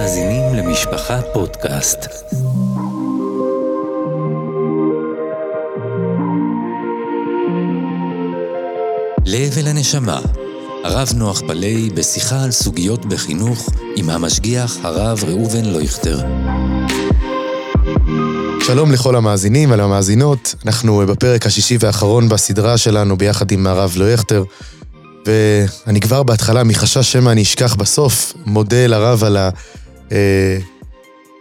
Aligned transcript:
מאזינים 0.00 0.54
למשפחה 0.54 1.20
פודקאסט. 1.32 1.98
לב 9.26 9.58
אל 9.58 9.66
הנשמה, 9.66 10.20
הרב 10.84 11.08
נוח 11.16 11.40
פלאי 11.40 11.90
בשיחה 11.90 12.42
על 12.42 12.50
סוגיות 12.50 13.06
בחינוך 13.06 13.68
עם 13.96 14.10
המשגיח 14.10 14.76
הרב 14.82 15.24
ראובן 15.26 15.64
לויכטר. 15.64 16.18
שלום 18.60 18.92
לכל 18.92 19.16
המאזינים 19.16 19.70
ולמאזינות, 19.70 20.54
אנחנו 20.66 21.02
בפרק 21.06 21.46
השישי 21.46 21.76
והאחרון 21.80 22.28
בסדרה 22.28 22.78
שלנו 22.78 23.16
ביחד 23.16 23.50
עם 23.50 23.66
הרב 23.66 23.92
לויכטר. 23.96 24.44
ואני 25.26 26.00
כבר 26.00 26.22
בהתחלה, 26.22 26.64
מחשש 26.64 27.12
שמא 27.12 27.30
אני 27.30 27.42
אשכח 27.42 27.74
בסוף, 27.74 28.32
מודה 28.46 28.86
לרב 28.86 29.24
על 29.24 29.36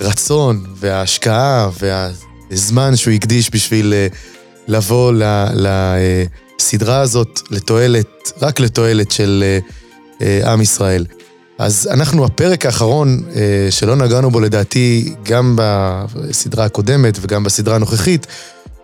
הרצון 0.02 0.64
וההשקעה 0.76 1.70
והזמן 1.80 2.96
שהוא 2.96 3.14
הקדיש 3.14 3.50
בשביל 3.54 3.94
אה, 3.94 4.08
לבוא 4.68 5.14
לסדרה 5.56 7.00
הזאת 7.00 7.42
לתועלת, 7.52 8.32
רק 8.42 8.60
לתועלת 8.60 9.12
של 9.12 9.44
אה, 9.46 9.60
אה, 10.22 10.54
עם 10.54 10.62
ישראל. 10.62 11.06
אז 11.58 11.90
אנחנו, 11.92 12.26
הפרק 12.26 12.66
האחרון 12.66 13.24
שלא 13.70 13.96
נגענו 13.96 14.32
בו 14.32 14.40
לדעתי 14.40 15.14
גם 15.24 15.56
בסדרה 15.58 16.66
הקודמת 16.66 17.18
וגם 17.22 17.44
בסדרה 17.44 17.76
הנוכחית, 17.76 18.28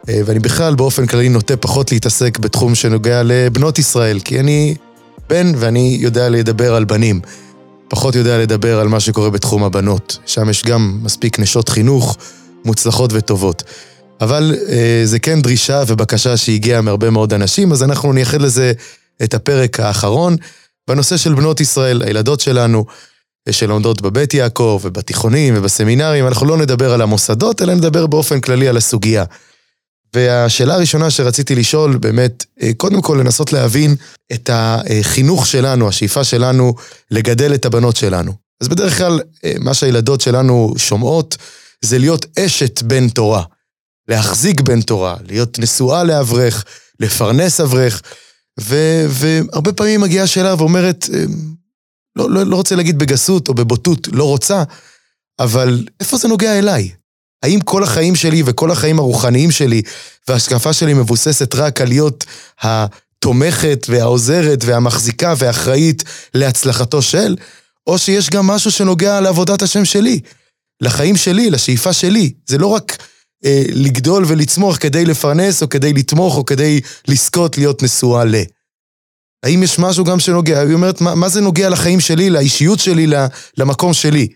ואני 0.07 0.39
בכלל 0.39 0.75
באופן 0.75 1.05
כללי 1.05 1.29
נוטה 1.29 1.57
פחות 1.57 1.91
להתעסק 1.91 2.39
בתחום 2.39 2.75
שנוגע 2.75 3.21
לבנות 3.23 3.79
ישראל, 3.79 4.19
כי 4.19 4.39
אני 4.39 4.75
בן 5.29 5.51
ואני 5.57 5.97
יודע 5.99 6.29
לדבר 6.29 6.75
על 6.75 6.85
בנים. 6.85 7.21
פחות 7.95 8.15
יודע 8.15 8.37
לדבר 8.37 8.79
על 8.79 8.87
מה 8.87 8.99
שקורה 8.99 9.29
בתחום 9.29 9.63
הבנות. 9.63 10.17
שם 10.25 10.49
יש 10.49 10.63
גם 10.63 10.99
מספיק 11.01 11.39
נשות 11.39 11.69
חינוך 11.69 12.17
מוצלחות 12.65 13.11
וטובות. 13.13 13.63
אבל 14.21 14.55
אה, 14.69 15.01
זה 15.05 15.19
כן 15.19 15.41
דרישה 15.41 15.83
ובקשה 15.87 16.37
שהגיעה 16.37 16.81
מהרבה 16.81 17.09
מאוד 17.09 17.33
אנשים, 17.33 17.71
אז 17.71 17.83
אנחנו 17.83 18.13
נייחד 18.13 18.41
לזה 18.41 18.73
את 19.23 19.33
הפרק 19.33 19.79
האחרון 19.79 20.35
בנושא 20.87 21.17
של 21.17 21.33
בנות 21.33 21.61
ישראל, 21.61 22.01
הילדות 22.01 22.39
שלנו, 22.39 22.85
אה, 23.47 23.53
שלומדות 23.53 24.01
בבית 24.01 24.33
יעקב 24.33 24.79
ובתיכונים 24.83 25.53
ובסמינרים. 25.57 26.27
אנחנו 26.27 26.45
לא 26.45 26.57
נדבר 26.57 26.93
על 26.93 27.01
המוסדות, 27.01 27.61
אלא 27.61 27.73
נדבר 27.73 28.07
באופן 28.07 28.39
כללי 28.39 28.67
על 28.67 28.77
הסוגיה. 28.77 29.23
והשאלה 30.15 30.73
הראשונה 30.73 31.09
שרציתי 31.09 31.55
לשאול, 31.55 31.97
באמת, 31.97 32.45
אה, 32.61 32.71
קודם 32.77 33.01
כל 33.01 33.17
לנסות 33.19 33.53
להבין 33.53 33.95
את 34.33 34.49
החינוך 34.53 35.47
שלנו, 35.47 35.87
השאיפה 35.87 36.23
שלנו 36.23 36.73
לגדל 37.11 37.53
את 37.53 37.65
הבנות 37.65 37.95
שלנו. 37.95 38.33
אז 38.61 38.67
בדרך 38.67 38.97
כלל, 38.97 39.19
אה, 39.45 39.53
מה 39.59 39.73
שהילדות 39.73 40.21
שלנו 40.21 40.73
שומעות, 40.77 41.37
זה 41.81 41.97
להיות 41.99 42.25
אשת 42.39 42.81
בן 42.81 43.09
תורה. 43.09 43.43
להחזיק 44.07 44.61
בן 44.61 44.81
תורה, 44.81 45.15
להיות 45.27 45.59
נשואה 45.59 46.03
לאברך, 46.03 46.65
לפרנס 46.99 47.61
אברך, 47.61 48.01
ו- 48.59 49.05
והרבה 49.09 49.73
פעמים 49.73 50.01
מגיעה 50.01 50.23
השאלה 50.23 50.55
ואומרת, 50.57 51.09
אה, 51.13 51.23
לא, 52.15 52.29
לא, 52.29 52.43
לא 52.43 52.55
רוצה 52.55 52.75
להגיד 52.75 52.99
בגסות 52.99 53.47
או 53.47 53.53
בבוטות, 53.53 54.07
לא 54.11 54.23
רוצה, 54.23 54.63
אבל 55.39 55.85
איפה 55.99 56.17
זה 56.17 56.27
נוגע 56.27 56.59
אליי? 56.59 56.89
האם 57.45 57.59
כל 57.61 57.83
החיים 57.83 58.15
שלי 58.15 58.43
וכל 58.45 58.71
החיים 58.71 58.99
הרוחניים 58.99 59.51
שלי 59.51 59.81
וההשקפה 60.27 60.73
שלי 60.73 60.93
מבוססת 60.93 61.55
רק 61.55 61.81
על 61.81 61.87
להיות 61.87 62.25
התומכת 62.61 63.85
והעוזרת 63.89 64.63
והמחזיקה 64.65 65.33
והאחראית 65.37 66.03
להצלחתו 66.33 67.01
של, 67.01 67.35
או 67.87 67.97
שיש 67.97 68.29
גם 68.29 68.47
משהו 68.47 68.71
שנוגע 68.71 69.21
לעבודת 69.21 69.61
השם 69.61 69.85
שלי, 69.85 70.19
לחיים 70.81 71.15
שלי, 71.17 71.49
לשאיפה 71.49 71.93
שלי. 71.93 72.33
זה 72.45 72.57
לא 72.57 72.67
רק 72.67 72.97
אה, 73.45 73.63
לגדול 73.69 74.23
ולצמוח 74.27 74.77
כדי 74.77 75.05
לפרנס 75.05 75.61
או 75.61 75.69
כדי 75.69 75.93
לתמוך 75.93 76.37
או 76.37 76.45
כדי 76.45 76.81
לזכות 77.07 77.57
להיות 77.57 77.83
נשואה 77.83 78.25
ל. 78.25 78.35
האם 79.43 79.63
יש 79.63 79.79
משהו 79.79 80.03
גם 80.03 80.19
שנוגע, 80.19 80.59
היא 80.59 80.73
אומרת, 80.73 81.01
מה, 81.01 81.15
מה 81.15 81.29
זה 81.29 81.41
נוגע 81.41 81.69
לחיים 81.69 81.99
שלי, 81.99 82.29
לאישיות 82.29 82.79
שלי, 82.79 83.07
למקום 83.57 83.93
שלי? 83.93 84.27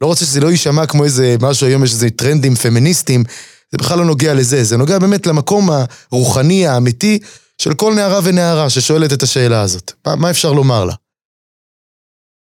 לא 0.00 0.06
רוצה 0.06 0.24
שזה 0.24 0.40
לא 0.40 0.50
יישמע 0.50 0.86
כמו 0.86 1.04
איזה 1.04 1.36
משהו, 1.40 1.66
היום 1.66 1.84
יש 1.84 1.92
איזה 1.92 2.10
טרנדים 2.10 2.54
פמיניסטיים, 2.54 3.24
זה 3.72 3.78
בכלל 3.78 3.98
לא 3.98 4.04
נוגע 4.04 4.34
לזה, 4.34 4.64
זה 4.64 4.76
נוגע 4.76 4.98
באמת 4.98 5.26
למקום 5.26 5.68
הרוחני 6.12 6.66
האמיתי 6.66 7.18
של 7.62 7.74
כל 7.74 7.94
נערה 7.94 8.20
ונערה 8.24 8.70
ששואלת 8.70 9.12
את 9.12 9.22
השאלה 9.22 9.62
הזאת. 9.62 9.92
מה, 10.06 10.16
מה 10.16 10.30
אפשר 10.30 10.52
לומר 10.52 10.84
לה? 10.84 10.94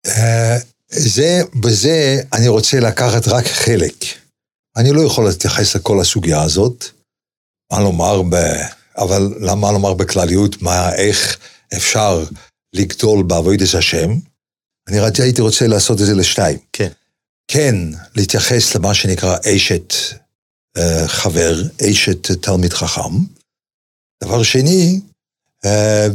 אה, 0.06 0.56
זה, 0.88 1.40
בזה 1.54 2.20
אני 2.32 2.48
רוצה 2.48 2.80
לקחת 2.80 3.28
רק 3.28 3.46
חלק. 3.46 3.94
אני 4.76 4.92
לא 4.92 5.00
יכול 5.00 5.24
להתייחס 5.24 5.76
לכל 5.76 6.00
הסוגיה 6.00 6.42
הזאת, 6.42 6.84
מה 7.72 7.80
לומר 7.80 8.22
ב... 8.22 8.34
אבל 8.98 9.34
למה 9.40 9.72
לומר 9.72 9.94
בכלליות, 9.94 10.62
מה, 10.62 10.94
איך 10.94 11.38
אפשר 11.76 12.24
לגדול 12.72 13.22
בעבודת 13.22 13.74
השם? 13.74 14.10
אני 14.88 15.00
ראיתי, 15.00 15.22
הייתי 15.22 15.42
רוצה 15.42 15.66
לעשות 15.66 16.00
את 16.00 16.06
זה 16.06 16.14
לשתיים. 16.14 16.58
כן. 16.72 16.88
כן 17.52 17.74
להתייחס 18.16 18.74
למה 18.74 18.94
שנקרא 18.94 19.36
אשת 19.46 19.94
uh, 20.78 20.80
חבר, 21.06 21.62
אשת 21.82 22.30
תלמיד 22.30 22.72
חכם. 22.72 23.16
דבר 24.24 24.42
שני, 24.42 25.00
uh, 25.66 25.68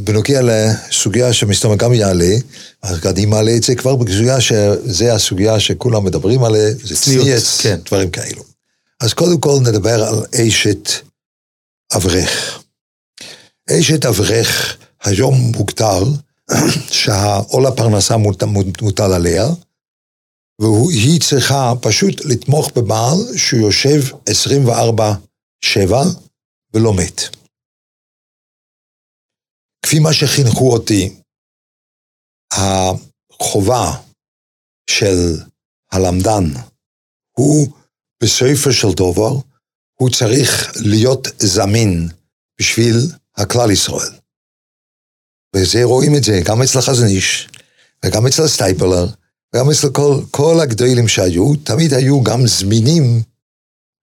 בנוגע 0.03 0.41
לסוגיה 0.43 1.33
שמסתובב 1.33 1.77
גם 1.77 1.93
יעלה, 1.93 2.35
אז 2.81 3.05
אני 3.05 3.25
מעלה 3.25 3.55
את 3.55 3.63
זה 3.63 3.75
כבר 3.75 3.95
בסוגיה 3.95 4.41
שזה 4.41 5.13
הסוגיה 5.13 5.59
שכולם 5.59 6.05
מדברים 6.05 6.43
עליה, 6.43 6.73
זה 6.83 6.95
צניעות, 6.95 7.27
כן. 7.61 7.79
דברים 7.85 8.09
כאלו. 8.09 8.43
אז 8.99 9.13
קודם 9.13 9.39
כל 9.39 9.59
נדבר 9.61 10.03
על 10.03 10.25
אשת 10.35 10.89
אברך. 11.95 12.63
אשת 13.69 14.05
אברך 14.05 14.77
היום 15.03 15.35
מוגדר 15.35 16.03
שהעול 16.99 17.65
הפרנסה 17.65 18.17
מוטל 18.81 19.13
עליה, 19.13 19.47
והיא 20.62 21.22
צריכה 21.22 21.73
פשוט 21.81 22.25
לתמוך 22.25 22.72
בבעל 22.75 23.38
שהוא 23.38 23.62
יושב 23.62 24.16
24-7 24.29 25.94
ולא 26.73 26.94
מת. 26.94 27.22
כפי 29.81 30.00
מה 30.00 30.13
שחינכו 30.13 30.73
אותי, 30.73 31.22
החובה 32.53 33.91
של 34.90 35.18
הלמדן 35.91 36.44
הוא 37.38 37.68
בסופו 38.24 38.74
של 38.74 38.88
דבר, 38.97 39.31
הוא 40.00 40.09
צריך 40.09 40.72
להיות 40.75 41.28
זמין 41.39 42.09
בשביל 42.59 42.95
הכלל 43.38 43.72
ישראל. 43.72 44.19
וזה 45.56 45.84
רואים 45.84 46.12
את 46.18 46.24
זה 46.24 46.34
גם 46.45 46.62
אצל 46.62 46.79
החזון 46.79 47.07
איש, 47.07 47.47
וגם 48.06 48.28
אצל 48.28 48.47
סטייפלר, 48.47 49.06
גם 49.55 49.65
אצל 49.71 49.89
כל, 49.93 50.21
כל 50.31 50.59
הגדולים 50.63 51.07
שהיו, 51.07 51.55
תמיד 51.55 51.93
היו 51.93 52.23
גם 52.23 52.47
זמינים 52.47 53.23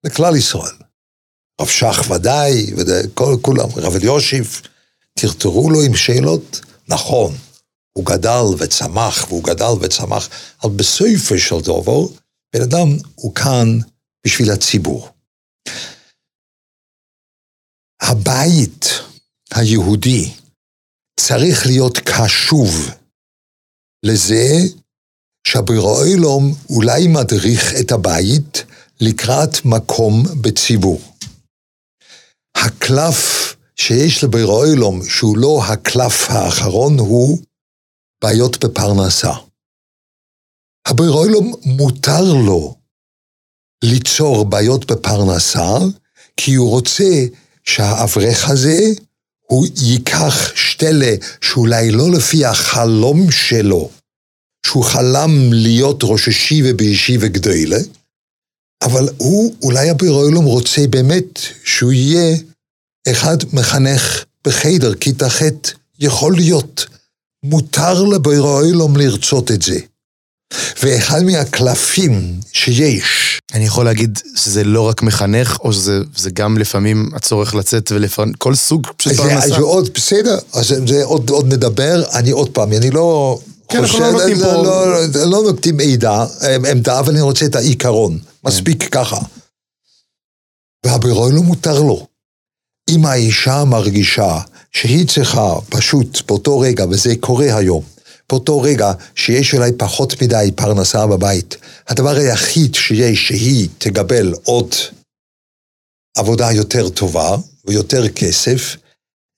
לכלל 0.04 0.36
ישראל. 0.36 0.76
רב 1.60 1.68
שך 1.68 2.10
ודאי, 2.10 2.66
וכל 2.76 3.36
כולם, 3.42 3.68
רב 3.76 3.94
אליושיב, 3.94 4.60
טרטרו 5.14 5.70
לו 5.70 5.82
עם 5.82 5.94
שאלות, 5.94 6.60
נכון, 6.88 7.34
הוא 7.92 8.06
גדל 8.06 8.44
וצמח, 8.58 9.24
והוא 9.28 9.44
גדל 9.44 9.72
וצמח, 9.80 10.28
אבל 10.62 10.72
בסופו 10.76 11.38
של 11.38 11.60
דבר, 11.60 12.00
בן 12.54 12.62
אדם 12.62 12.88
הוא 13.14 13.34
כאן 13.34 13.78
בשביל 14.26 14.50
הציבור. 14.50 15.08
הבית 18.02 18.86
היהודי 19.54 20.32
צריך 21.20 21.66
להיות 21.66 21.98
קשוב 21.98 22.90
לזה 24.02 24.58
שהבורא 25.46 26.04
אלום 26.04 26.54
אולי 26.70 27.06
מדריך 27.06 27.74
את 27.80 27.92
הבית 27.92 28.64
לקראת 29.00 29.64
מקום 29.64 30.22
בציבור. 30.40 31.00
הקלף 32.56 33.54
שיש 33.76 34.24
לבורא 34.24 34.66
אלום, 34.66 35.04
שהוא 35.08 35.38
לא 35.38 35.60
הקלף 35.64 36.30
האחרון, 36.30 36.98
הוא 36.98 37.38
בעיות 38.22 38.64
בפרנסה. 38.64 39.32
הבורא 40.88 41.26
אלום 41.26 41.54
מותר 41.64 42.22
לו 42.46 42.76
ליצור 43.84 44.44
בעיות 44.44 44.92
בפרנסה, 44.92 45.78
כי 46.36 46.54
הוא 46.54 46.70
רוצה 46.70 47.24
שהאברך 47.64 48.50
הזה, 48.50 48.78
הוא 49.40 49.66
ייקח 49.76 50.56
שתלה 50.56 51.14
שאולי 51.40 51.90
לא 51.90 52.10
לפי 52.10 52.44
החלום 52.44 53.30
שלו, 53.30 53.90
שהוא 54.66 54.84
חלם 54.84 55.52
להיות 55.52 56.00
ראש 56.02 56.28
ישיבה 56.28 56.72
בישיבה 56.72 57.28
גדולה, 57.28 57.78
אבל 58.82 59.08
הוא, 59.16 59.54
אולי 59.62 59.90
הבירו 59.90 60.30
רוצה 60.44 60.86
באמת 60.86 61.38
שהוא 61.64 61.92
יהיה 61.92 62.36
אחד 63.10 63.36
מחנך 63.52 64.24
בחדר, 64.46 64.94
כיתה 64.94 65.30
ח' 65.30 65.42
יכול 65.98 66.34
להיות. 66.34 66.86
מותר 67.44 68.02
לבירו 68.02 68.60
לרצות 68.96 69.50
את 69.50 69.62
זה. 69.62 69.78
ואחד 70.82 71.22
מהקלפים 71.22 72.40
שיש... 72.52 73.40
אני 73.54 73.64
יכול 73.64 73.84
להגיד 73.84 74.18
שזה 74.36 74.64
לא 74.64 74.82
רק 74.82 75.02
מחנך, 75.02 75.58
או 75.60 75.72
שזה 75.72 76.30
גם 76.32 76.58
לפעמים 76.58 77.10
הצורך 77.14 77.54
לצאת 77.54 77.92
ולפעמים... 77.92 78.34
כל 78.34 78.54
סוג 78.54 78.86
של 78.98 79.14
פרנסה. 79.14 79.48
זה 79.48 79.56
עוד, 79.56 79.90
בסדר, 79.94 80.38
אז 80.52 80.74
זה 80.86 81.04
עוד, 81.04 81.30
עוד 81.30 81.52
נדבר. 81.52 82.02
אני 82.12 82.30
עוד 82.30 82.48
פעם, 82.48 82.72
אני 82.72 82.90
לא... 82.90 83.38
כן, 83.74 83.82
אנחנו 83.82 84.00
לא 84.00 84.12
נותנים 84.12 84.36
פה... 84.36 84.42
לא, 84.42 84.92
לא, 84.92 85.30
לא 85.30 85.42
נוקטים 85.42 85.76
עמדה, 85.80 86.26
עמדה, 86.70 86.98
אבל 86.98 87.12
אני 87.12 87.20
רוצה 87.20 87.46
את 87.46 87.54
העיקרון. 87.54 88.18
מספיק. 88.44 88.88
ככה. 88.88 89.18
והבירוי 90.86 91.32
לא 91.32 91.42
מותר 91.42 91.80
לו. 91.80 92.06
אם 92.90 93.06
האישה 93.06 93.64
מרגישה 93.64 94.40
שהיא 94.72 95.08
צריכה 95.08 95.54
פשוט 95.68 96.26
באותו 96.26 96.58
רגע, 96.58 96.84
וזה 96.90 97.14
קורה 97.20 97.56
היום, 97.56 97.84
באותו 98.28 98.60
רגע 98.60 98.92
שיש 99.14 99.54
אולי 99.54 99.72
פחות 99.72 100.22
מדי 100.22 100.50
פרנסה 100.56 101.06
בבית, 101.06 101.56
הדבר 101.88 102.16
היחיד 102.16 102.74
שיש 102.74 103.28
שהיא 103.28 103.68
תקבל 103.78 104.34
עוד 104.44 104.74
עבודה 106.16 106.52
יותר 106.52 106.88
טובה 106.88 107.36
ויותר 107.66 108.08
כסף, 108.08 108.76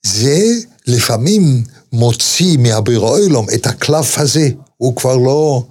זה 0.06 0.38
לפעמים 0.87 1.65
מוציא 1.93 2.59
מהבירואילום 2.59 3.47
את 3.55 3.67
הקלף 3.67 4.19
הזה. 4.19 4.49
הוא 4.77 4.97
כבר 4.97 5.17
לא, 5.17 5.62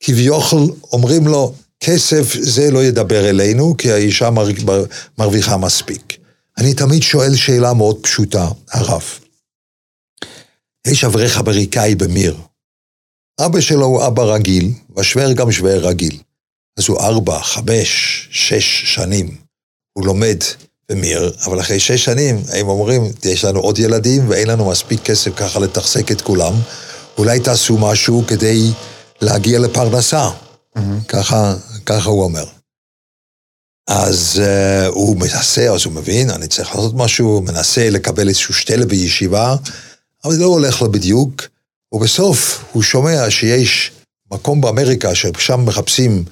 כביכול 0.00 0.60
אומרים 0.92 1.26
לו, 1.26 1.54
כסף 1.80 2.34
זה 2.40 2.70
לא 2.70 2.84
ידבר 2.84 3.30
אלינו, 3.30 3.76
כי 3.76 3.92
האישה 3.92 4.30
מרוויחה 5.18 5.56
מספיק. 5.56 6.18
אני 6.58 6.74
תמיד 6.74 7.02
שואל 7.02 7.34
שאלה 7.34 7.74
מאוד 7.74 7.96
פשוטה, 8.02 8.48
הרב. 8.70 9.04
יש 10.86 11.04
אברך 11.04 11.38
אמריקאי 11.38 11.94
במיר. 11.94 12.36
אבא 13.40 13.60
שלו 13.60 13.86
הוא 13.86 14.06
אבא 14.06 14.22
רגיל, 14.22 14.72
והשוור 14.96 15.32
גם 15.32 15.52
שוור 15.52 15.78
רגיל. 15.78 16.18
אז 16.78 16.88
הוא 16.88 17.00
ארבע, 17.00 17.40
חמש, 17.42 17.88
שש 18.30 18.94
שנים. 18.94 19.36
הוא 19.92 20.06
לומד 20.06 20.38
במיר, 20.88 21.32
אבל 21.46 21.60
אחרי 21.60 21.80
שש 21.80 22.04
שנים 22.04 22.42
הם 22.52 22.68
אומרים, 22.68 23.02
יש 23.24 23.44
לנו 23.44 23.60
עוד 23.60 23.78
ילדים 23.78 24.28
ואין 24.28 24.48
לנו 24.48 24.68
מספיק 24.68 25.02
כסף 25.02 25.30
ככה 25.36 25.60
לתחזק 25.60 26.12
את 26.12 26.20
כולם, 26.20 26.52
אולי 27.18 27.40
תעשו 27.40 27.78
משהו 27.78 28.24
כדי 28.26 28.70
להגיע 29.20 29.58
לפרנסה. 29.58 30.30
Mm-hmm. 30.30 30.80
ככה, 31.08 31.54
ככה 31.86 32.10
הוא 32.10 32.22
אומר. 32.24 32.44
אז 33.88 34.42
uh, 34.42 34.88
הוא 34.88 35.16
מנסה, 35.16 35.72
אז 35.72 35.84
הוא 35.84 35.92
מבין, 35.92 36.30
אני 36.30 36.46
צריך 36.48 36.74
לעשות 36.74 36.94
משהו, 36.94 37.40
מנסה 37.40 37.90
לקבל 37.90 38.28
איזשהו 38.28 38.54
שתל 38.54 38.84
בישיבה, 38.84 39.56
אבל 40.24 40.34
זה 40.34 40.40
לא 40.40 40.46
הולך 40.46 40.82
לו 40.82 40.92
בדיוק, 40.92 41.42
ובסוף 41.94 42.64
הוא 42.72 42.82
שומע 42.82 43.30
שיש 43.30 43.92
מקום 44.32 44.60
באמריקה 44.60 45.14
ששם 45.14 45.64
מחפשים 45.64 46.24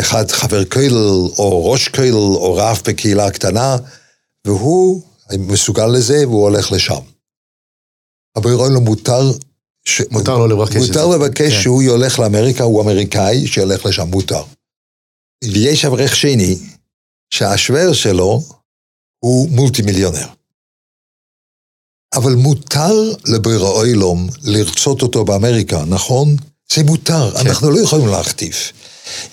אחד 0.00 0.30
חבר 0.30 0.64
קייל, 0.64 0.94
או 1.38 1.70
ראש 1.70 1.88
קייל, 1.88 2.14
או 2.14 2.54
רב 2.54 2.80
בקהילה 2.86 3.30
קטנה, 3.30 3.76
והוא 4.46 5.02
מסוגל 5.38 5.86
לזה, 5.86 6.28
והוא 6.28 6.42
הולך 6.42 6.72
לשם. 6.72 7.00
אבל 8.36 8.50
לו 8.50 8.80
מותר... 8.80 9.32
ש... 9.84 10.02
מותר 10.10 10.38
לו 10.38 10.46
לבקש 10.46 10.76
את 10.76 10.82
זה. 10.82 10.88
מותר 10.88 11.06
לבקש 11.06 11.54
כן. 11.54 11.62
שהוא 11.62 11.82
ילך 11.82 12.18
לאמריקה, 12.18 12.64
הוא 12.64 12.82
אמריקאי, 12.82 13.46
שילך 13.46 13.86
לשם, 13.86 14.08
מותר. 14.08 14.42
ויש 15.44 15.84
אברך 15.84 16.16
שני, 16.16 16.58
שהשוור 17.34 17.92
שלו 17.92 18.42
הוא 19.24 19.48
מולטי 19.50 19.82
מיליונר. 19.82 20.26
אבל 22.14 22.32
מותר 22.32 22.92
לבירה 23.24 23.68
אוילום 23.68 24.28
לרצות 24.42 25.02
אותו 25.02 25.24
באמריקה, 25.24 25.84
נכון? 25.84 26.36
זה 26.72 26.82
מותר, 26.84 27.30
כן. 27.30 27.46
אנחנו 27.46 27.70
לא 27.70 27.80
יכולים 27.80 28.08
להכתיב. 28.08 28.54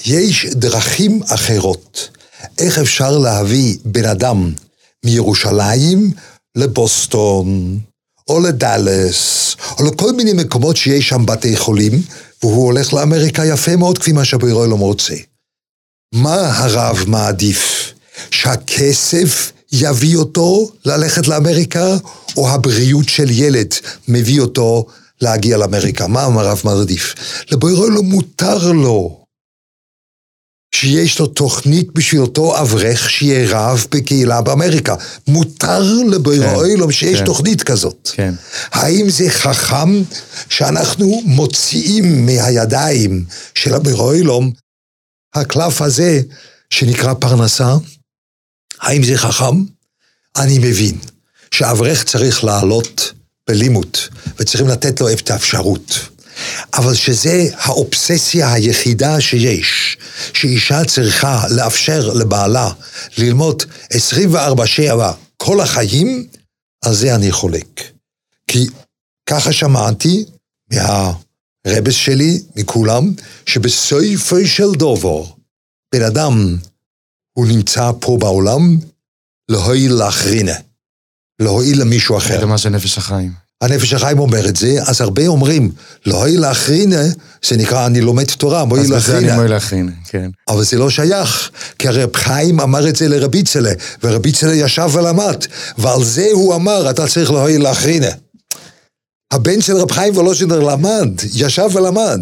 יש 0.06 0.45
דרכים 0.45 1.21
אחרות. 1.27 2.10
איך 2.57 2.80
אפשר 2.80 3.18
להביא 3.18 3.77
בן 3.86 4.06
אדם 4.06 4.54
מירושלים 5.06 6.12
לבוסטון, 6.56 7.80
או 8.30 8.39
לדאלס, 8.39 9.56
או 9.80 9.83
לכל 9.83 10.12
מיני 10.12 10.33
מקומות 10.33 10.77
שיש 10.77 11.10
שם 11.10 11.25
בתי 11.25 11.57
חולים, 11.57 12.01
והוא 12.44 12.66
הולך 12.66 12.94
לאמריקה 12.94 13.45
יפה 13.45 13.75
מאוד 13.75 13.98
כפי 13.98 14.12
מה 14.12 14.25
שבירולום 14.25 14.80
רוצה. 14.80 15.16
מה 16.13 16.57
הרב 16.57 17.04
מעדיף? 17.07 17.94
שהכסף 18.31 19.51
יביא 19.72 20.18
אותו 20.18 20.72
ללכת 20.86 21.27
לאמריקה, 21.27 21.98
או 22.38 22.50
הבריאות 22.50 23.10
של 23.10 23.30
ילד 23.31 23.74
מביא 24.07 24.42
אותו 24.42 24.86
להגיע 25.22 25.57
לאמריקה? 25.57 26.07
מה 26.07 26.24
הרב 26.24 26.62
מעדיף? 26.63 27.15
לבירולום 27.51 28.06
מותר 28.06 28.72
לו. 28.72 29.19
שיש 30.75 31.19
לו 31.19 31.27
תוכנית 31.27 31.88
בשביל 31.94 32.21
אותו 32.21 32.62
אברך 32.62 33.10
שיהיה 33.10 33.48
רב 33.50 33.86
בקהילה 33.92 34.42
באמריקה. 34.42 34.95
מותר 35.27 35.81
לבירואילום 36.12 36.88
כן, 36.88 36.92
שיש 36.92 37.19
כן, 37.19 37.25
תוכנית 37.25 37.63
כזאת. 37.63 38.10
כן. 38.13 38.33
האם 38.71 39.10
זה 39.10 39.30
חכם 39.30 40.04
שאנחנו 40.50 41.21
מוציאים 41.25 42.25
מהידיים 42.25 43.25
של 43.56 43.74
הבירואילום 43.74 44.51
הקלף 45.36 45.81
הזה 45.81 46.21
שנקרא 46.69 47.13
פרנסה? 47.13 47.75
האם 48.80 49.04
זה 49.04 49.18
חכם? 49.18 49.63
אני 50.36 50.60
מבין 50.60 50.98
שאברך 51.51 52.04
צריך 52.04 52.44
לעלות 52.44 53.13
בלימוד 53.48 53.98
וצריכים 54.39 54.68
לתת 54.68 55.01
לו 55.01 55.10
את 55.10 55.31
האפשרות. 55.31 56.00
אבל 56.74 56.95
שזה 56.95 57.47
האובססיה 57.57 58.53
היחידה 58.53 59.21
שיש, 59.21 59.97
שאישה 60.33 60.86
צריכה 60.86 61.44
לאפשר 61.56 62.13
לבעלה 62.13 62.71
ללמוד 63.18 63.63
24-7 63.94 63.95
כל 65.38 65.62
החיים, 65.62 66.27
על 66.86 66.95
זה 66.95 67.15
אני 67.15 67.31
חולק. 67.31 67.81
כי 68.47 68.68
ככה 69.30 69.53
שמעתי 69.53 70.25
מהרבס 70.71 71.94
שלי, 71.94 72.41
מכולם, 72.56 73.13
שבסופו 73.45 74.45
של 74.45 74.71
דובר, 74.71 75.24
בן 75.95 76.03
אדם, 76.03 76.57
הוא 77.38 77.47
נמצא 77.47 77.91
פה 78.01 78.18
בעולם, 78.21 78.77
להועיל 79.51 79.94
לאחרינה, 79.94 80.56
להועיל 81.41 81.81
למישהו 81.81 82.18
אחר. 82.18 82.39
זה 82.39 82.45
מה 82.45 82.57
שנפש 82.57 82.97
החיים. 82.97 83.49
הנפש 83.61 83.94
החיים 83.94 84.19
אומר 84.19 84.50
את 84.50 84.56
זה, 84.56 84.77
אז 84.85 85.01
הרבה 85.01 85.27
אומרים, 85.27 85.71
לא 86.06 86.15
אוי 86.15 86.38
לאחרינה, 86.38 87.01
זה 87.45 87.57
נקרא 87.57 87.85
אני 87.85 88.01
לומד 88.01 88.23
תורה, 88.23 88.65
בואי 88.65 88.79
לאחרינה. 88.81 88.97
אז 88.97 89.03
בזה 89.03 89.17
אני 89.17 89.31
מועיל 89.35 89.53
לאחרינה, 89.53 89.91
כן. 90.09 90.29
אבל 90.48 90.63
זה 90.63 90.77
לא 90.77 90.89
שייך, 90.89 91.50
כי 91.79 91.88
הרב 91.88 92.10
חיים 92.15 92.60
אמר 92.60 92.89
את 92.89 92.95
זה 92.95 93.07
לרבי 93.07 93.43
צלה, 93.43 93.72
ורבי 94.03 94.31
צלה 94.31 94.55
ישב 94.55 94.89
ולמד, 94.93 95.43
ועל 95.77 96.03
זה 96.03 96.27
הוא 96.31 96.55
אמר, 96.55 96.89
אתה 96.89 97.07
צריך 97.07 97.31
להועיל 97.31 97.62
לאחרינה. 97.63 98.10
הבן 99.33 99.62
של 99.62 99.77
רב 99.77 99.91
חיים 99.91 100.13
וולושינר 100.13 100.59
למד, 100.59 101.09
ישב 101.33 101.69
ולמד, 101.74 102.19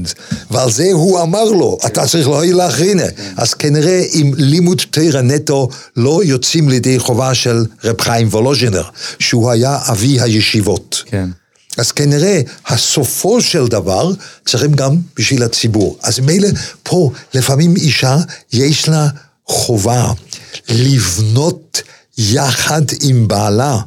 ועל 0.52 0.72
זה 0.72 0.90
הוא 0.94 1.22
אמר 1.22 1.44
לו, 1.44 1.78
אתה 1.86 2.08
צריך 2.08 2.28
להועיל 2.28 2.58
לאחרינה. 2.58 3.04
אז 3.38 3.54
כנראה 3.54 4.04
אם 4.14 4.32
לימוד 4.38 4.82
תרא 4.92 5.22
נטו 5.22 5.70
לא 5.98 6.22
יוצאים 6.24 6.70
לידי 6.70 7.00
חובה 7.00 7.34
של 7.34 7.66
רב 7.84 8.02
חיים 8.02 8.28
וולושינר, 8.28 8.84
שהוא 9.20 9.52
היה 9.52 9.80
אבי 9.90 10.22
הישיבות. 10.22 11.04
כן. 11.06 11.30
אז 11.78 11.92
כנראה 11.92 12.42
הסופו 12.68 13.42
של 13.42 13.68
דבר 13.68 14.12
צריכים 14.46 14.74
גם 14.74 14.96
בשביל 15.16 15.44
הציבור. 15.44 15.98
אז 16.04 16.20
מילא 16.20 16.50
פה 16.84 17.12
לפעמים 17.34 17.76
אישה 17.76 18.18
יש 18.54 18.90
לה 18.90 19.08
חובה 19.48 20.12
לבנות 20.70 21.82
יחד 22.18 22.82
עם 23.02 23.28
בעלה 23.28 23.78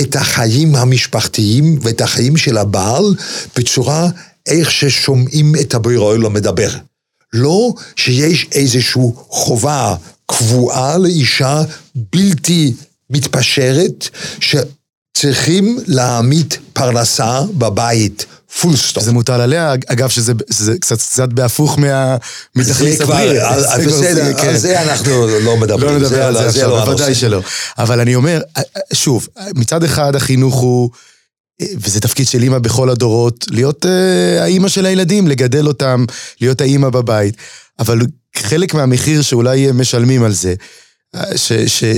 את 0.00 0.16
החיים 0.16 0.76
המשפחתיים 0.76 1.78
ואת 1.82 2.00
החיים 2.00 2.36
של 2.36 2.58
הבעל 2.58 3.14
בצורה 3.56 4.08
איך 4.46 4.70
ששומעים 4.70 5.52
את 5.60 5.74
הבריאוי 5.74 6.18
לא 6.18 6.30
מדבר. 6.30 6.70
לא 7.32 7.74
שיש 7.96 8.46
איזושהי 8.52 9.02
חובה 9.28 9.94
קבועה 10.26 10.98
לאישה 10.98 11.62
בלתי 12.12 12.72
מתפשרת, 13.10 14.08
שצריכים 14.40 15.78
להעמיד 15.86 16.54
פרנסה 16.72 17.42
בבית. 17.58 18.26
Full 18.60 18.76
stop. 18.76 19.04
זה 19.04 19.12
מוטל 19.12 19.40
עליה, 19.40 19.74
אגב, 19.86 20.08
שזה 20.08 20.32
זה 20.48 20.78
קצת 20.78 20.98
קצת 20.98 21.28
בהפוך 21.28 21.78
מה... 21.78 22.16
זה 22.54 23.04
כבר, 23.04 23.16
בסדר, 23.86 24.40
על 24.40 24.56
זה 24.56 24.82
אנחנו 24.82 25.26
לא 25.40 25.56
מדברים. 25.56 25.92
לא 25.92 25.98
נדבר 25.98 26.22
על 26.22 26.34
זה 26.34 26.46
עכשיו, 26.46 26.70
לא 26.70 26.84
בוודאי 26.84 27.14
שלא. 27.14 27.40
אבל 27.78 28.00
אני 28.00 28.14
אומר, 28.14 28.40
שוב, 28.92 29.28
מצד 29.54 29.84
אחד 29.84 30.16
החינוך 30.16 30.54
הוא... 30.54 30.90
וזה 31.62 32.00
תפקיד 32.00 32.26
של 32.26 32.42
אימא 32.42 32.58
בכל 32.58 32.90
הדורות, 32.90 33.46
להיות 33.50 33.84
אה, 33.84 33.88
האימא 34.42 34.68
של 34.68 34.86
הילדים, 34.86 35.28
לגדל 35.28 35.66
אותם, 35.66 36.04
להיות 36.40 36.60
האימא 36.60 36.88
בבית. 36.88 37.36
אבל 37.78 38.00
חלק 38.36 38.74
מהמחיר 38.74 39.22
שאולי 39.22 39.72
משלמים 39.74 40.24
על 40.24 40.32
זה, 40.32 40.54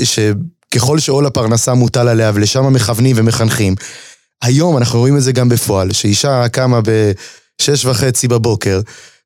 שככל 0.05 0.99
שעול 0.99 1.27
הפרנסה 1.27 1.75
מוטל 1.75 2.09
עליה 2.09 2.33
ולשם 2.35 2.73
מכוונים 2.73 3.17
ומחנכים, 3.19 3.75
היום 4.43 4.77
אנחנו 4.77 4.99
רואים 4.99 5.17
את 5.17 5.23
זה 5.23 5.33
גם 5.33 5.49
בפועל, 5.49 5.93
שאישה 5.93 6.49
קמה 6.49 6.81
בשש 6.81 7.85
וחצי 7.85 8.29
בבוקר, 8.29 8.81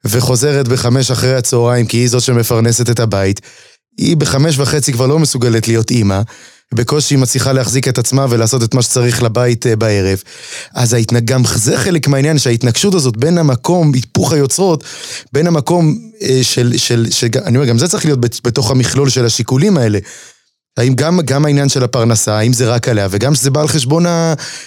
וחוזרת 0.04 0.68
בחמש 0.68 1.10
אחרי 1.10 1.34
הצהריים, 1.34 1.86
כי 1.86 1.96
היא 1.96 2.08
זאת 2.08 2.22
שמפרנסת 2.22 2.90
את 2.90 3.00
הבית, 3.00 3.40
היא 3.98 4.16
בחמש 4.16 4.58
וחצי 4.58 4.92
כבר 4.92 5.06
לא 5.06 5.18
מסוגלת 5.18 5.68
להיות 5.68 5.90
אימא. 5.90 6.20
בקושי 6.74 7.14
היא 7.14 7.22
מצליחה 7.22 7.52
להחזיק 7.52 7.88
את 7.88 7.98
עצמה 7.98 8.26
ולעשות 8.30 8.62
את 8.62 8.74
מה 8.74 8.82
שצריך 8.82 9.22
לבית 9.22 9.66
אה, 9.66 9.76
בערב. 9.76 10.22
אז 10.74 10.92
ההתנג... 10.92 11.24
גם 11.24 11.42
זה 11.54 11.78
חלק 11.78 12.08
מהעניין, 12.08 12.38
שההתנגשות 12.38 12.94
הזאת 12.94 13.16
בין 13.16 13.38
המקום, 13.38 13.94
היפוך 13.94 14.32
היוצרות, 14.32 14.84
בין 15.32 15.46
המקום 15.46 15.98
אה, 16.22 16.38
של, 16.42 16.72
של, 16.76 17.06
של, 17.10 17.28
אני 17.44 17.56
אומר, 17.56 17.68
גם 17.68 17.78
זה 17.78 17.88
צריך 17.88 18.04
להיות 18.04 18.20
בתוך 18.44 18.70
המכלול 18.70 19.08
של 19.08 19.26
השיקולים 19.26 19.78
האלה. 19.78 19.98
האם 20.80 20.94
גם, 20.94 21.20
גם 21.24 21.44
העניין 21.44 21.68
של 21.68 21.84
הפרנסה, 21.84 22.38
האם 22.38 22.52
זה 22.52 22.74
רק 22.74 22.88
עליה, 22.88 23.08
וגם 23.10 23.34
שזה 23.34 23.50
בא 23.50 23.60
על 23.60 23.68
חשבון 23.68 24.04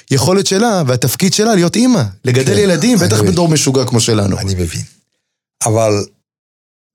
היכולת 0.09 0.47
שלה 0.47 0.83
והתפקיד 0.87 1.33
שלה 1.33 1.55
להיות 1.55 1.75
אימא, 1.75 2.03
לגדל 2.25 2.55
כן, 2.55 2.59
ילדים, 2.59 2.97
בטח 2.97 3.21
בדור 3.21 3.49
משוגע 3.49 3.85
כמו 3.85 3.99
שלנו. 3.99 4.39
אני 4.39 4.53
מבין. 4.55 4.81
אבל 5.65 6.05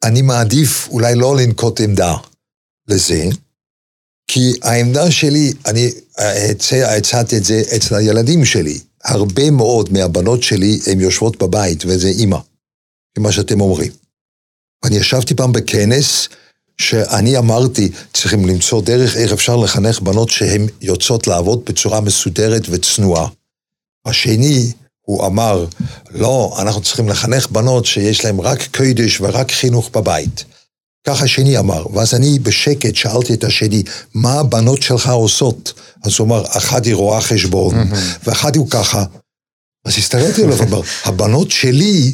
אני 0.04 0.22
מעדיף 0.22 0.88
אולי 0.88 1.14
לא 1.14 1.36
לנקוט 1.36 1.80
עמדה 1.80 2.16
לזה, 2.88 3.24
כי 4.30 4.52
העמדה 4.62 5.10
שלי, 5.10 5.52
אני 5.66 5.90
הצעתי 6.96 7.36
את 7.36 7.44
זה 7.44 7.62
אצל 7.76 7.94
הילדים 7.94 8.44
שלי. 8.44 8.78
הרבה 9.04 9.50
מאוד 9.50 9.92
מהבנות 9.92 10.42
שלי 10.42 10.80
הן 10.86 11.00
יושבות 11.00 11.42
בבית, 11.42 11.84
וזה 11.86 12.08
אימא, 12.08 12.38
מה 13.18 13.32
שאתם 13.32 13.60
אומרים. 13.60 13.92
אני 14.84 14.96
ישבתי 14.96 15.34
פעם 15.34 15.52
בכנס, 15.52 16.28
שאני 16.80 17.38
אמרתי, 17.38 17.88
צריכים 18.14 18.46
למצוא 18.46 18.82
דרך 18.82 19.16
איך 19.16 19.32
אפשר 19.32 19.56
לחנך 19.56 20.00
בנות 20.00 20.30
שהן 20.30 20.66
יוצאות 20.80 21.26
לעבוד 21.26 21.64
בצורה 21.64 22.00
מסודרת 22.00 22.62
וצנועה. 22.70 23.28
השני, 24.06 24.72
הוא 25.00 25.26
אמר, 25.26 25.66
לא, 26.10 26.56
אנחנו 26.62 26.82
צריכים 26.82 27.08
לחנך 27.08 27.50
בנות 27.50 27.86
שיש 27.86 28.24
להן 28.24 28.38
רק 28.38 28.76
קודש 28.76 29.20
ורק 29.20 29.50
חינוך 29.50 29.90
בבית. 29.94 30.44
כך 31.06 31.22
השני 31.22 31.58
אמר, 31.58 31.96
ואז 31.96 32.14
אני 32.14 32.38
בשקט 32.38 32.94
שאלתי 32.94 33.34
את 33.34 33.44
השני, 33.44 33.82
מה 34.14 34.32
הבנות 34.32 34.82
שלך 34.82 35.08
עושות? 35.08 35.72
אז 36.04 36.12
הוא 36.18 36.26
אמר, 36.26 36.44
אחת 36.48 36.84
היא 36.84 36.94
רואה 36.94 37.20
חשבון, 37.20 37.74
ואחת 38.24 38.56
הוא 38.56 38.70
ככה. 38.70 39.04
אז 39.84 39.98
הסתכלתי 39.98 40.42
עליו, 40.42 40.62
אמר, 40.62 40.80
הבנות 41.04 41.50
שלי, 41.50 42.12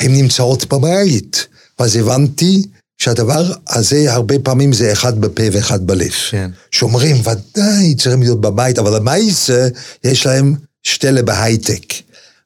הן 0.00 0.12
נמצאות 0.12 0.72
בבית. 0.72 1.46
ואז 1.78 1.96
הבנתי 1.96 2.62
שהדבר 2.98 3.52
הזה, 3.68 4.12
הרבה 4.12 4.38
פעמים 4.38 4.72
זה 4.72 4.92
אחד 4.92 5.20
בפה 5.20 5.42
ואחד 5.52 5.86
בלב. 5.86 6.12
כן. 6.30 6.50
שאומרים, 6.70 7.16
ודאי, 7.20 7.94
צריכים 7.94 8.22
להיות 8.22 8.40
בבית, 8.40 8.78
אבל 8.78 8.96
למעשה, 8.96 9.68
יש 10.04 10.26
להם 10.26 10.54
שתלה 10.82 11.22
בהייטק. 11.22 11.94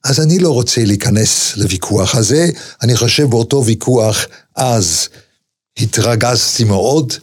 אז 0.03 0.19
אני 0.19 0.39
לא 0.39 0.49
רוצה 0.49 0.85
להיכנס 0.85 1.57
לוויכוח 1.57 2.15
הזה, 2.15 2.49
אני 2.81 2.95
חושב 2.95 3.29
באותו 3.29 3.65
ויכוח 3.65 4.25
אז 4.55 5.07
התרגזתי 5.77 6.63
מאוד, 6.63 7.13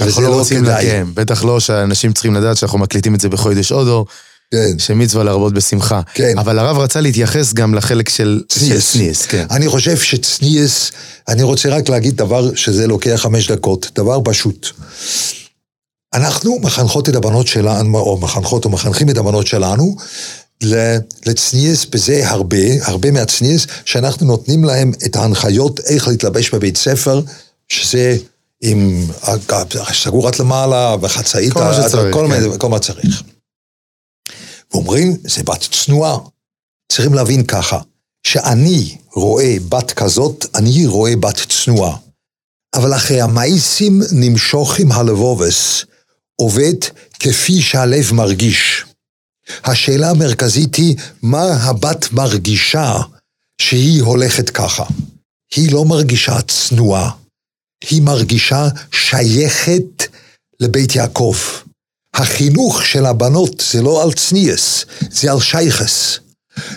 וזה 0.00 0.20
לא, 0.20 0.30
לא 0.30 0.44
כדאי. 0.50 0.60
לקיים, 0.86 1.14
בטח 1.14 1.44
לא 1.44 1.60
שאנשים 1.60 2.12
צריכים 2.12 2.34
לדעת 2.34 2.56
שאנחנו 2.56 2.78
מקליטים 2.78 3.14
את 3.14 3.20
זה 3.20 3.28
בחודש 3.28 3.72
אודו. 3.72 4.04
כן. 4.50 4.78
שמצווה 4.78 5.24
להרבות 5.24 5.54
בשמחה. 5.54 6.00
כן. 6.14 6.38
אבל 6.38 6.58
הרב 6.58 6.78
רצה 6.78 7.00
להתייחס 7.00 7.52
גם 7.52 7.74
לחלק 7.74 8.08
של 8.08 8.42
צניאס. 8.48 8.92
צניאס 8.92 9.26
כן. 9.26 9.46
אני 9.50 9.68
חושב 9.68 9.96
שצניאס, 9.96 10.90
אני 11.28 11.42
רוצה 11.42 11.68
רק 11.68 11.88
להגיד 11.88 12.16
דבר 12.16 12.54
שזה 12.54 12.86
לוקח 12.86 13.16
חמש 13.16 13.50
דקות, 13.50 13.90
דבר 13.94 14.20
פשוט. 14.24 14.68
אנחנו 16.14 16.58
מחנכות 16.62 17.08
את 17.08 17.14
הבנות 17.14 17.46
שלנו, 17.46 17.98
או 17.98 18.18
מחנכות 18.20 18.64
או 18.64 18.70
מחנכים 18.70 19.10
את 19.10 19.16
הבנות 19.16 19.46
שלנו, 19.46 19.96
לצניאס 21.26 21.84
בזה 21.84 22.28
הרבה, 22.28 22.56
הרבה 22.82 23.10
מהצניאס, 23.10 23.66
שאנחנו 23.84 24.26
נותנים 24.26 24.64
להם 24.64 24.92
את 25.06 25.16
ההנחיות 25.16 25.80
איך 25.80 26.08
להתלבש 26.08 26.50
בבית 26.50 26.76
ספר, 26.76 27.20
שזה 27.68 28.16
עם 28.62 29.06
סגור 29.92 30.28
עד 30.28 30.36
למעלה 30.38 30.96
וחצאית, 31.00 31.52
כל 31.52 31.60
מה 31.60 31.74
שצריך, 31.74 32.14
כל, 32.14 32.28
כן. 32.30 32.58
כל 32.58 32.68
מה 32.68 32.76
שצריך. 32.76 33.22
ואומרים, 34.72 35.16
זה 35.24 35.42
בת 35.42 35.60
צנועה. 35.60 36.18
צריכים 36.92 37.14
להבין 37.14 37.46
ככה, 37.46 37.80
שאני 38.26 38.98
רואה 39.12 39.56
בת 39.68 39.92
כזאת, 39.92 40.44
אני 40.54 40.86
רואה 40.86 41.16
בת 41.16 41.36
צנועה. 41.48 41.96
אבל 42.74 42.94
אחרי 42.94 43.20
המאיסים 43.20 44.02
נמשוך 44.12 44.78
עם 44.78 44.92
הלבובס, 44.92 45.84
עובד 46.36 46.74
כפי 47.20 47.62
שהלב 47.62 48.12
מרגיש. 48.12 48.84
השאלה 49.64 50.10
המרכזית 50.10 50.74
היא, 50.74 50.96
מה 51.22 51.42
הבת 51.42 52.12
מרגישה 52.12 52.96
שהיא 53.60 54.02
הולכת 54.02 54.50
ככה? 54.50 54.84
היא 55.54 55.72
לא 55.72 55.84
מרגישה 55.84 56.42
צנועה. 56.42 57.10
היא 57.90 58.02
מרגישה 58.02 58.68
שייכת 58.92 60.02
לבית 60.60 60.94
יעקב. 60.94 61.36
החינוך 62.16 62.86
של 62.86 63.06
הבנות 63.06 63.64
זה 63.72 63.82
לא 63.82 64.02
על 64.02 64.12
צניאס, 64.12 64.84
זה 65.10 65.32
על 65.32 65.40
שייכס. 65.40 66.18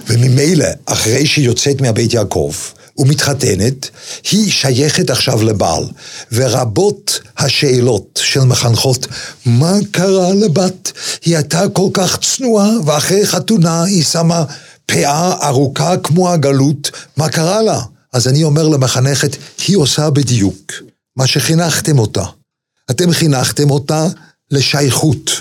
וממילא, 0.08 0.67
אחרי 0.86 1.25
שהיא 1.25 1.46
יוצאת 1.46 1.81
מהבית 1.81 2.13
יעקב 2.13 2.53
ומתחתנת, 2.98 3.89
היא 4.31 4.51
שייכת 4.51 5.10
עכשיו 5.10 5.43
לבעל. 5.43 5.84
ורבות 6.31 7.19
השאלות 7.38 8.19
של 8.24 8.39
מחנכות, 8.39 9.08
מה 9.46 9.74
קרה 9.91 10.34
לבת? 10.34 10.91
היא 11.25 11.36
הייתה 11.36 11.69
כל 11.74 11.89
כך 11.93 12.19
צנועה, 12.19 12.69
ואחרי 12.86 13.27
חתונה 13.27 13.84
היא 13.84 14.03
שמה 14.03 14.43
פאה 14.86 15.48
ארוכה 15.48 15.98
כמו 15.98 16.31
הגלות, 16.31 16.91
מה 17.17 17.29
קרה 17.29 17.62
לה? 17.62 17.81
אז 18.13 18.27
אני 18.27 18.43
אומר 18.43 18.67
למחנכת, 18.67 19.36
היא 19.67 19.77
עושה 19.77 20.10
בדיוק 20.10 20.72
מה 21.17 21.27
שחינכתם 21.27 22.00
אותה. 22.00 22.24
אתם 22.91 23.12
חינכתם 23.12 23.72
אותה 23.72 24.08
לשייכות. 24.51 25.32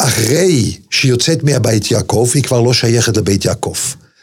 אחרי 0.00 0.78
שהיא 0.90 1.10
יוצאת 1.10 1.42
מהבית 1.42 1.90
יעקב, 1.90 2.30
היא 2.34 2.42
כבר 2.42 2.60
לא 2.60 2.72
שייכת 2.72 3.16
לבית 3.16 3.44
יעקב. 3.44 3.76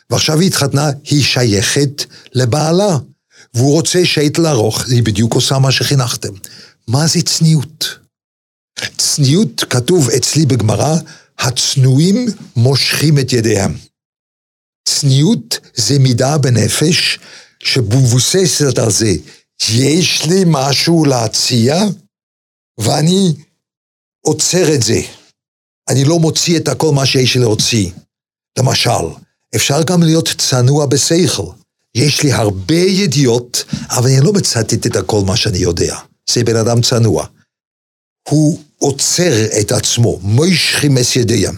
ועכשיו 0.10 0.40
היא 0.40 0.48
התחתנה, 0.48 0.90
היא 1.04 1.24
שייכת 1.24 2.06
לבעלה. 2.34 2.98
והוא 3.54 3.74
רוצה 3.74 4.06
שעת 4.06 4.40
לערוך, 4.40 4.86
היא 4.88 5.04
בדיוק 5.04 5.34
עושה 5.34 5.60
מה 5.60 5.72
שחינכתם. 5.72 6.34
מה 6.88 7.08
זה 7.08 7.22
צניעות? 7.22 8.00
צניעות, 8.98 9.64
כתוב 9.70 10.10
אצלי 10.10 10.46
בגמרא, 10.46 10.96
הצנועים 11.40 12.26
מושכים 12.56 13.20
את 13.20 13.34
ידיהם. 13.34 13.78
צניעות 14.86 15.60
זה 15.76 16.00
מידה 16.00 16.38
בנפש 16.38 17.20
שמבוססת 17.64 18.78
על 18.78 18.92
זה. 18.92 19.14
יש 19.70 20.26
לי 20.26 20.44
משהו 20.48 21.06
להציע, 21.06 21.76
ואני 22.80 23.34
עוצר 24.22 24.74
את 24.74 24.84
זה. 24.84 25.02
אני 25.90 26.04
לא 26.06 26.20
מוציא 26.20 26.58
את 26.58 26.68
הכל 26.68 26.92
מה 26.92 27.06
שיש 27.06 27.36
לי 27.36 27.42
להוציא. 27.42 27.90
למשל, 28.60 29.06
אפשר 29.56 29.84
גם 29.84 30.04
להיות 30.04 30.30
צנוע 30.38 30.86
בשכל. 30.86 31.52
יש 31.96 32.24
לי 32.24 32.32
הרבה 32.32 32.76
ידיעות, 32.76 33.64
אבל 33.90 34.10
אני 34.10 34.22
לא 34.22 34.34
מצטט 34.34 34.86
את 34.86 34.96
הכל 34.96 35.22
מה 35.26 35.38
שאני 35.38 35.58
יודע. 35.58 35.98
זה 36.30 36.44
בן 36.44 36.56
אדם 36.56 36.82
צנוע. 36.82 37.26
הוא 38.30 38.60
עוצר 38.78 39.46
את 39.62 39.72
עצמו, 39.72 40.20
מוישכים 40.22 40.98
את 40.98 41.16
ידיהם. 41.16 41.56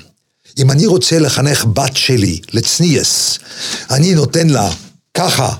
אם 0.57 0.71
אני 0.71 0.85
רוצה 0.85 1.19
לחנך 1.19 1.65
בת 1.65 1.95
שלי 1.95 2.41
לצניאס, 2.53 3.39
אני 3.89 4.13
נותן 4.13 4.49
לה 4.49 4.69
ככה 5.13 5.55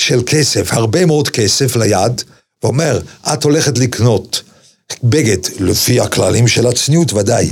של 0.00 0.22
כסף, 0.26 0.72
הרבה 0.72 1.06
מאוד 1.06 1.28
כסף 1.28 1.76
ליד, 1.76 2.22
ואומר, 2.62 3.00
את 3.32 3.44
הולכת 3.44 3.78
לקנות 3.78 4.42
בגד 5.02 5.38
לפי 5.60 6.00
הכללים 6.00 6.48
של 6.48 6.66
הצניעות, 6.66 7.12
ודאי. 7.12 7.50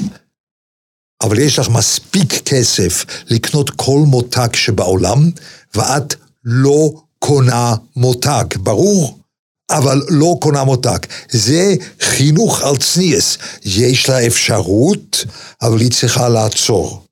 אבל 1.23 1.39
יש 1.39 1.59
לך 1.59 1.69
מספיק 1.69 2.49
כסף 2.49 3.05
לקנות 3.27 3.71
כל 3.71 3.99
מותג 4.07 4.49
שבעולם, 4.55 5.31
ואת 5.75 6.15
לא 6.45 6.91
קונה 7.19 7.75
מותג, 7.97 8.45
ברור? 8.57 9.19
אבל 9.71 10.03
לא 10.09 10.37
קונה 10.41 10.65
מותג. 10.65 10.99
זה 11.31 11.75
חינוך 12.01 12.63
על 12.63 12.77
צניאס. 12.77 13.39
יש 13.65 14.09
לה 14.09 14.27
אפשרות, 14.27 15.25
אבל 15.63 15.81
היא 15.81 15.91
צריכה 15.91 16.29
לעצור. 16.29 17.05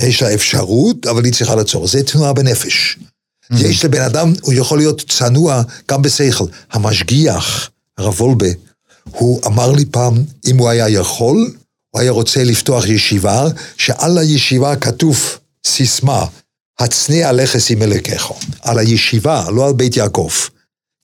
יש 0.00 0.22
לה 0.22 0.34
אפשרות, 0.34 1.06
אבל 1.06 1.24
היא 1.24 1.32
צריכה 1.32 1.54
לעצור. 1.54 1.86
זה 1.86 2.02
תנועה 2.02 2.32
בנפש. 2.32 2.98
Mm-hmm. 2.98 3.66
יש 3.66 3.84
לבן 3.84 4.02
אדם, 4.02 4.32
הוא 4.42 4.54
יכול 4.54 4.78
להיות 4.78 5.04
צנוע 5.08 5.62
גם 5.90 6.02
בשכל. 6.02 6.44
המשגיח, 6.70 7.70
הרב 7.98 8.20
וולבה, 8.20 8.48
הוא 9.10 9.40
אמר 9.46 9.72
לי 9.72 9.84
פעם, 9.84 10.14
אם 10.46 10.58
הוא 10.58 10.68
היה 10.68 10.88
יכול, 10.88 11.52
הוא 11.90 12.00
היה 12.00 12.10
רוצה 12.10 12.44
לפתוח 12.44 12.86
ישיבה, 12.86 13.44
שעל 13.76 14.18
הישיבה 14.18 14.76
כתוב 14.76 15.38
סיסמה, 15.66 16.26
הצנע 16.78 17.32
לכס 17.32 17.70
עם 17.70 17.82
אלוקיך. 17.82 18.30
על 18.62 18.78
הישיבה, 18.78 19.50
לא 19.50 19.66
על 19.66 19.72
בית 19.72 19.96
יעקב. 19.96 20.30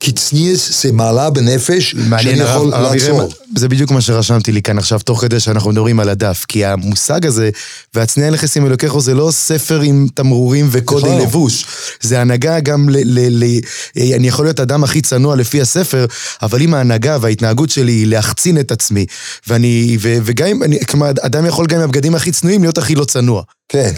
כי 0.00 0.12
צניעס 0.12 0.83
זה 0.83 0.93
מעלה 0.93 1.31
בנפש 1.31 1.95
שאני 2.19 2.41
יכול 2.41 2.75
הרב, 2.75 2.93
לעצור. 2.93 3.29
זה 3.57 3.69
בדיוק 3.69 3.91
מה 3.91 4.00
שרשמתי 4.00 4.53
לי 4.53 4.62
כאן 4.62 4.79
עכשיו, 4.79 4.99
תוך 4.99 5.21
כדי 5.21 5.41
שאנחנו 5.41 5.71
מדברים 5.71 6.00
על 6.00 6.09
הדף. 6.09 6.45
כי 6.49 6.65
המושג 6.65 7.26
הזה, 7.26 7.50
והצניע 7.95 8.31
נכס 8.31 8.57
עם 8.57 8.67
אלוקיך, 8.67 8.99
זה 8.99 9.15
לא 9.15 9.31
ספר 9.33 9.81
עם 9.81 10.07
תמרורים 10.15 10.69
וקודי 10.71 11.09
לא. 11.09 11.21
לבוש. 11.21 11.67
זה 12.00 12.21
הנהגה 12.21 12.61
גם 12.61 12.88
ל... 12.88 12.97
ל, 13.05 13.45
ל 13.45 13.61
אה, 13.99 14.17
אני 14.17 14.29
יכול 14.29 14.45
להיות 14.45 14.61
אדם 14.61 14.85
הכי 14.85 15.03
צנוע 15.03 15.37
לפי 15.37 15.61
הספר, 15.61 16.07
אבל 16.43 16.62
אם 16.62 16.75
ההנהגה 16.75 17.19
וההתנהגות 17.21 17.71
שלי 17.71 17.93
היא 17.93 18.07
להחצין 18.07 18.61
את 18.61 18.73
עצמי, 18.73 19.07
ואני... 19.47 19.97
ו, 20.00 20.17
וגם 20.25 20.47
אם... 20.49 20.62
אני- 20.62 20.85
כלומר, 20.87 21.11
אדם 21.21 21.47
יכול 21.47 21.67
גם 21.67 21.76
עם 21.76 21.85
הבגדים 21.85 22.15
הכי 22.15 22.33
צנועים 22.33 22.62
להיות 22.62 22.79
הכי 22.79 22.95
לא 22.95 23.05
צנוע. 23.05 23.43
כן. 23.69 23.93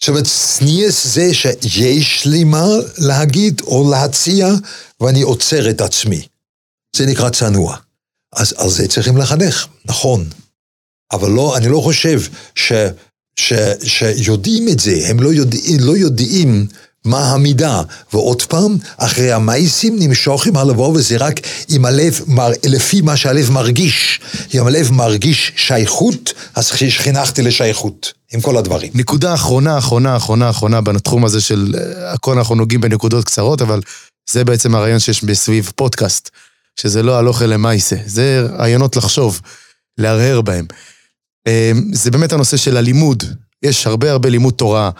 זאת 0.00 0.08
אומרת, 0.08 0.24
צניעס 0.24 1.06
זה 1.06 1.34
שיש 1.34 2.26
לי 2.26 2.44
מה 2.44 2.64
להגיד 2.98 3.60
או 3.60 3.90
להציע, 3.90 4.48
ואני 5.00 5.22
עוצר 5.22 5.70
את 5.70 5.80
עצמי. 5.80 6.26
זה 6.96 7.06
נקרא 7.06 7.30
צנוע. 7.30 7.76
אז 8.32 8.54
על 8.56 8.70
זה 8.70 8.88
צריכים 8.88 9.16
לחנך, 9.16 9.66
נכון. 9.84 10.28
אבל 11.12 11.30
לא, 11.30 11.56
אני 11.56 11.68
לא 11.68 11.80
חושב 11.80 12.20
ש, 12.54 12.72
ש, 13.36 13.52
שיודעים 13.86 14.68
את 14.68 14.80
זה, 14.80 15.06
הם 15.06 15.20
לא 15.20 15.28
יודעים, 15.28 15.80
לא 15.80 15.96
יודעים 15.96 16.66
מה 17.04 17.32
המידה. 17.32 17.82
ועוד 18.12 18.42
פעם, 18.42 18.76
אחרי 18.96 19.32
המייסים 19.32 19.96
נמשוך 19.98 20.46
עם 20.46 20.56
הלבוא, 20.56 20.88
וזה 20.88 21.16
רק 21.16 21.40
עם 21.68 21.84
הלב, 21.84 22.20
מר, 22.26 22.50
לפי 22.64 23.00
מה 23.00 23.16
שהלב 23.16 23.50
מרגיש. 23.50 24.20
אם 24.54 24.66
הלב 24.66 24.92
מרגיש 24.92 25.52
שייכות, 25.56 26.32
אז 26.54 26.70
חינכתי 26.70 27.42
לשייכות, 27.42 28.12
עם 28.32 28.40
כל 28.40 28.56
הדברים. 28.56 28.92
נקודה 28.94 29.34
אחרונה, 29.34 29.78
אחרונה, 29.78 30.16
אחרונה, 30.16 30.50
אחרונה 30.50 30.80
בתחום 30.80 31.24
הזה 31.24 31.40
של 31.40 31.74
אה, 31.78 32.12
הכל 32.12 32.38
אנחנו 32.38 32.54
נוגעים 32.54 32.80
בנקודות 32.80 33.24
קצרות, 33.24 33.62
אבל 33.62 33.80
זה 34.30 34.44
בעצם 34.44 34.74
הרעיון 34.74 34.98
שיש 34.98 35.24
בסביב 35.24 35.72
פודקאסט, 35.76 36.30
שזה 36.80 37.02
לא 37.02 37.18
הלוכה 37.18 37.46
למעשה, 37.46 37.96
זה 38.06 38.46
רעיונות 38.58 38.96
לחשוב, 38.96 39.40
להרהר 39.98 40.40
בהם. 40.40 40.66
אה, 41.46 41.72
זה 41.92 42.10
באמת 42.10 42.32
הנושא 42.32 42.56
של 42.56 42.76
הלימוד, 42.76 43.24
יש 43.62 43.86
הרבה 43.86 44.10
הרבה 44.10 44.28
לימוד 44.28 44.54
תורה 44.54 44.90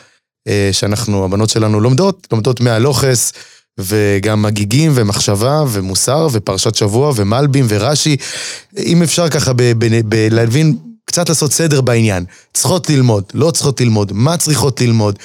שאנחנו, 0.73 1.25
הבנות 1.25 1.51
שלנו 1.51 1.81
לומדות, 1.81 2.27
לומדות 2.33 2.61
מהלוכס, 2.61 3.33
וגם 3.79 4.47
הגיגים 4.47 4.93
ומחשבה 4.95 5.65
ומוסר 5.69 6.29
ופרשת 6.33 6.75
שבוע 6.75 7.13
ומלבים 7.17 7.67
ורש"י. 7.69 8.17
אם 8.79 9.03
אפשר 9.03 9.29
ככה 9.29 9.53
להבין, 10.31 10.77
קצת 11.05 11.29
לעשות 11.29 11.53
סדר 11.53 11.81
בעניין. 11.81 12.25
צריכות 12.55 12.91
ללמוד, 12.91 13.25
לא 13.35 13.51
צריכות 13.51 13.81
ללמוד, 13.81 14.13
מה 14.13 14.37
צריכות 14.37 14.81
ללמוד. 14.81 15.19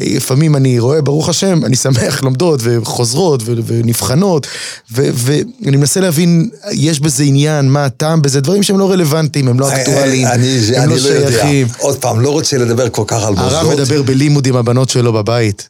לפעמים 0.00 0.56
אני 0.56 0.78
רואה, 0.78 1.02
ברוך 1.02 1.28
השם, 1.28 1.64
אני 1.64 1.76
שמח, 1.76 2.22
לומדות 2.24 2.60
וחוזרות 2.62 3.42
ו- 3.44 3.54
ונבחנות, 3.66 4.46
ואני 4.90 5.76
מנסה 5.76 6.00
להבין, 6.00 6.50
יש 6.72 7.00
בזה 7.00 7.22
עניין, 7.24 7.68
מה 7.68 7.84
הטעם 7.84 8.22
בזה, 8.22 8.40
דברים 8.40 8.62
שהם 8.62 8.78
לא 8.78 8.90
רלוונטיים, 8.90 9.48
הם 9.48 9.60
לא 9.60 9.72
אקטואליים, 9.72 10.26
אני, 10.26 10.60
זה, 10.60 10.82
הם 10.82 10.88
לא 10.90 10.96
לא. 10.96 11.00
שייכים. 11.00 11.66
עוד 11.78 11.98
פעם, 11.98 12.20
לא 12.20 12.30
רוצה 12.30 12.58
לדבר 12.58 12.88
כל 12.88 13.04
כך 13.06 13.22
על 13.22 13.34
הרב 13.36 13.64
מוסדות. 13.66 13.78
מדבר 13.80 14.02
בלימוד 14.02 14.46
עם 14.46 14.56
הבנות 14.56 14.88
שלו 14.88 15.12
בבית. 15.12 15.68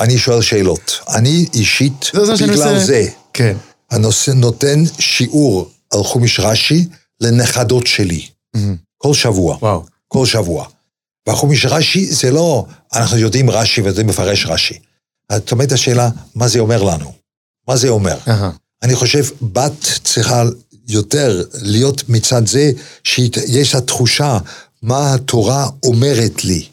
אני 0.00 0.18
שואל 0.18 0.42
שאלות. 0.42 0.98
אני 1.08 1.46
אישית, 1.54 2.10
בגלל. 2.42 2.78
זה, 2.78 3.06
כן. 3.32 3.56
הנושא 3.90 4.30
נותן 4.30 4.82
שיעור 4.98 5.70
על 5.92 6.02
חומיש 6.02 6.40
רש"י 6.40 6.86
לנכדות 7.20 7.86
שלי. 7.86 8.26
כל 8.98 9.14
שבוע. 9.14 9.56
וואו. 9.62 9.84
כל 10.08 10.26
שבוע. 10.26 10.66
והחומיש 11.26 11.66
רש"י 11.66 12.12
זה 12.12 12.30
לא, 12.30 12.66
אנחנו 12.94 13.18
יודעים 13.18 13.50
רש"י 13.50 13.80
ויודעים 13.80 14.08
לפרש 14.08 14.46
רש"י. 14.46 14.78
את 15.36 15.52
אומרת 15.52 15.72
השאלה, 15.72 16.08
מה 16.34 16.48
זה 16.48 16.58
אומר 16.58 16.82
לנו? 16.82 17.12
מה 17.68 17.76
זה 17.76 17.88
אומר? 17.88 18.16
אהה. 18.28 18.50
אני 18.82 18.94
חושב, 18.94 19.24
בת 19.42 19.72
צריכה 20.04 20.44
יותר 20.88 21.44
להיות 21.62 22.08
מצד 22.08 22.46
זה 22.46 22.70
שיש 23.04 23.74
לה 23.74 23.80
תחושה 23.80 24.38
מה 24.82 25.14
התורה 25.14 25.68
אומרת 25.82 26.44
לי. 26.44 26.64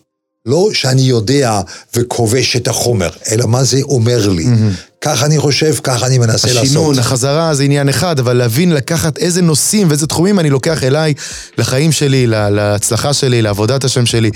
לא 0.46 0.70
שאני 0.74 1.02
יודע 1.02 1.62
וכובש 1.96 2.56
את 2.56 2.68
החומר, 2.68 3.10
אלא 3.32 3.48
מה 3.48 3.64
זה 3.64 3.82
אומר 3.82 4.30
לי. 4.30 4.46
כך 5.04 5.24
אני 5.24 5.40
חושב, 5.40 5.74
כך 5.84 6.04
אני 6.04 6.18
מנסה 6.18 6.48
לעשות. 6.48 6.64
השינון, 6.64 7.00
החזרה 7.00 7.54
זה 7.54 7.64
עניין 7.64 7.90
אחד, 7.90 8.20
אבל 8.20 8.34
להבין, 8.34 8.72
לקחת 8.72 9.18
איזה 9.18 9.42
נושאים 9.42 9.88
ואיזה 9.90 10.08
תחומים 10.08 10.40
אני 10.40 10.50
לוקח 10.50 10.84
אליי, 10.84 11.14
לחיים 11.58 11.92
שלי, 11.92 12.28
לה- 12.28 12.50
להצלחה 12.50 13.14
שלי, 13.14 13.42
לעבודת 13.42 13.84
השם 13.84 14.06
שלי. 14.06 14.32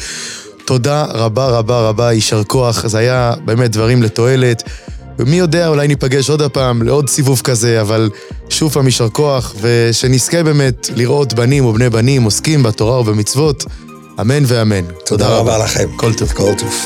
תודה 0.65 1.05
רבה 1.09 1.45
רבה 1.47 1.79
רבה, 1.89 2.13
יישר 2.13 2.43
כוח, 2.43 2.87
זה 2.87 2.97
היה 2.97 3.33
באמת 3.45 3.71
דברים 3.71 4.03
לתועלת. 4.03 4.63
ומי 5.19 5.35
יודע, 5.35 5.67
אולי 5.67 5.87
ניפגש 5.87 6.29
עוד 6.29 6.41
הפעם 6.41 6.81
לעוד 6.83 7.09
סיבוב 7.09 7.41
כזה, 7.43 7.81
אבל 7.81 8.09
שוב 8.49 8.73
פעם 8.73 8.85
יישר 8.85 9.09
כוח, 9.09 9.53
ושנזכה 9.61 10.43
באמת 10.43 10.89
לראות 10.95 11.33
בנים 11.33 11.65
ובני 11.65 11.89
בנים 11.89 12.23
עוסקים 12.23 12.63
בתורה 12.63 12.99
ובמצוות. 12.99 13.65
אמן 14.21 14.43
ואמן. 14.47 14.85
תודה 15.05 15.27
רבה 15.27 15.57
לכם. 15.57 15.89
כל 15.97 16.13
טוב. 16.13 16.31
כל 16.33 16.51
טוב. 16.57 16.85